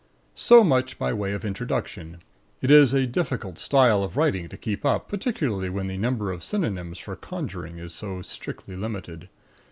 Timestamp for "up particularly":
4.83-5.69